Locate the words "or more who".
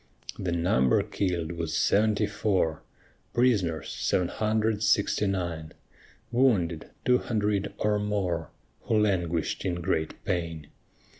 7.77-8.97